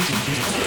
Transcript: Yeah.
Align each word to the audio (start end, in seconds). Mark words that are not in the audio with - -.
Yeah. 0.00 0.59